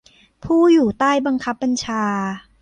[0.43, 2.03] ผู้อยู่ใต้บังคับบัญชา